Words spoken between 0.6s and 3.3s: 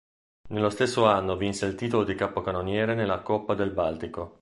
stesso anno vinse il titolo di capocannoniere nella